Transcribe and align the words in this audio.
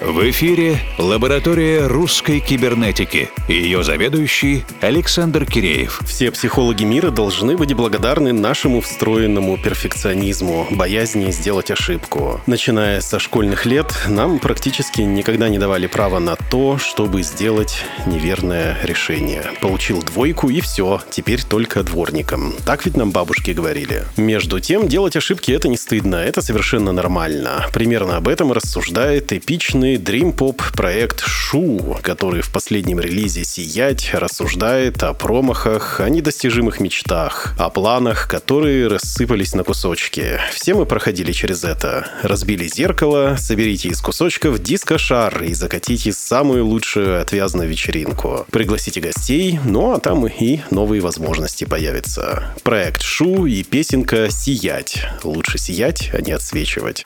В 0.00 0.30
эфире 0.30 0.78
лаборатория 0.96 1.86
русской 1.86 2.40
кибернетики. 2.40 3.28
Ее 3.48 3.84
заведующий 3.84 4.64
Александр 4.80 5.44
Киреев. 5.44 6.00
Все 6.06 6.30
психологи 6.30 6.84
мира 6.84 7.10
должны 7.10 7.54
быть 7.54 7.74
благодарны 7.74 8.32
нашему 8.32 8.80
встроенному 8.80 9.58
перфекционизму, 9.58 10.66
боязни 10.70 11.30
сделать 11.30 11.70
ошибку. 11.70 12.40
Начиная 12.46 13.02
со 13.02 13.18
школьных 13.18 13.66
лет, 13.66 13.94
нам 14.08 14.38
практически 14.38 15.02
никогда 15.02 15.50
не 15.50 15.58
давали 15.58 15.86
права 15.86 16.18
на 16.18 16.36
то, 16.36 16.78
чтобы 16.78 17.22
сделать 17.22 17.84
неверное 18.06 18.78
решение. 18.82 19.44
Получил 19.60 20.02
двойку 20.02 20.48
и 20.48 20.62
все, 20.62 21.02
теперь 21.10 21.42
только 21.44 21.82
дворником. 21.82 22.54
Так 22.64 22.86
ведь 22.86 22.96
нам 22.96 23.10
бабушки 23.10 23.50
говорили. 23.50 24.04
Между 24.16 24.60
тем, 24.60 24.88
делать 24.88 25.16
ошибки 25.16 25.52
это 25.52 25.68
не 25.68 25.76
стыдно, 25.76 26.16
это 26.16 26.40
совершенно 26.40 26.90
нормально. 26.90 27.66
Примерно 27.74 28.16
об 28.16 28.28
этом 28.28 28.50
рассуждает 28.50 29.30
эпичный 29.34 29.89
мощный 29.90 29.96
дрим-поп 29.96 30.62
проект 30.72 31.20
Шу, 31.20 31.98
который 32.02 32.42
в 32.42 32.50
последнем 32.50 33.00
релизе 33.00 33.44
«Сиять» 33.44 34.10
рассуждает 34.12 35.02
о 35.02 35.14
промахах, 35.14 36.00
о 36.00 36.08
недостижимых 36.08 36.80
мечтах, 36.80 37.54
о 37.58 37.70
планах, 37.70 38.28
которые 38.28 38.86
рассыпались 38.86 39.54
на 39.54 39.64
кусочки. 39.64 40.38
Все 40.52 40.74
мы 40.74 40.86
проходили 40.86 41.32
через 41.32 41.64
это. 41.64 42.06
Разбили 42.22 42.68
зеркало, 42.68 43.36
соберите 43.38 43.88
из 43.88 44.00
кусочков 44.00 44.60
диско-шар 44.60 45.42
и 45.42 45.54
закатите 45.54 46.12
самую 46.12 46.66
лучшую 46.66 47.20
отвязную 47.20 47.68
вечеринку. 47.68 48.46
Пригласите 48.50 49.00
гостей, 49.00 49.58
ну 49.64 49.92
а 49.92 49.98
там 49.98 50.26
и 50.26 50.60
новые 50.70 51.00
возможности 51.00 51.64
появятся. 51.64 52.54
Проект 52.62 53.02
Шу 53.02 53.46
и 53.46 53.62
песенка 53.64 54.30
«Сиять». 54.30 55.06
Лучше 55.24 55.58
сиять, 55.58 56.10
а 56.12 56.20
не 56.20 56.32
отсвечивать. 56.32 57.04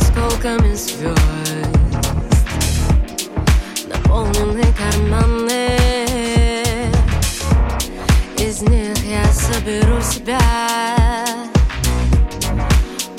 Осколками 0.00 0.74
звезд 0.74 1.18
Наполнены 3.88 4.64
карманы 4.76 5.76
Из 8.38 8.62
них 8.62 8.96
я 9.04 9.24
соберу 9.32 10.00
себя. 10.00 10.38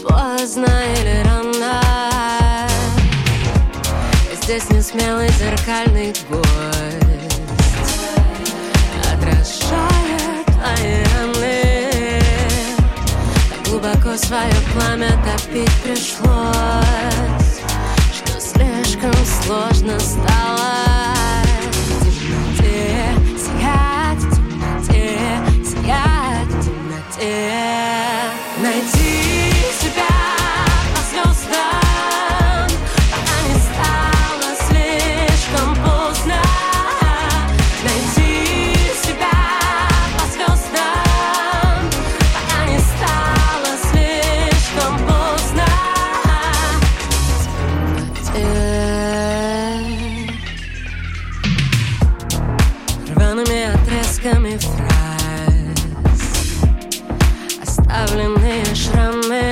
Поздно 0.07 0.67
или 0.97 1.23
рано. 1.23 1.81
Здесь 4.41 4.69
не 4.71 4.81
смелый 4.81 5.29
зеркальный 5.29 6.13
гость 6.29 7.41
Отражает 9.11 10.45
Так 10.45 11.38
глубоко 13.69 14.17
свое 14.17 14.51
пламя 14.73 15.11
топить 15.23 15.71
пришлось. 15.83 17.61
Слишком 18.39 19.13
сложно 19.43 19.99
стало 19.99 20.58
Отрезками 54.19 54.57
фраз. 54.57 56.09
Оставленные 57.63 58.65
шрамы. 58.75 59.49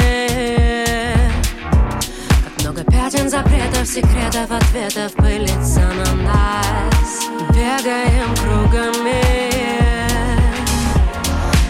Как 2.43 2.63
много 2.63 2.83
пятен 2.83 3.29
запретов, 3.29 3.87
секретов, 3.87 4.51
ответов 4.51 5.13
Пылится 5.13 5.79
на 5.79 6.15
нас. 6.23 7.29
Бегаем 7.49 8.35
кругами. 8.35 9.23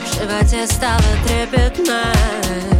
В 0.04 0.16
животе 0.16 0.66
стало 0.66 1.04
трепетно 1.26 2.77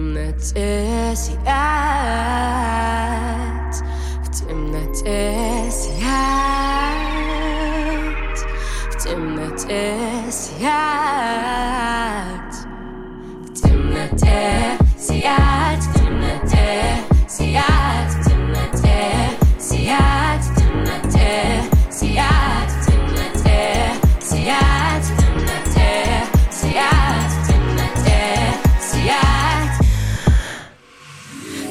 темноте 0.00 1.14
сиять, 1.14 1.44
в 4.24 4.30
темноте 4.30 5.70
сиять, 5.70 7.20
в 8.90 8.96
темноте 8.96 9.98
сиять, 10.30 11.89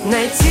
найти 0.10 0.49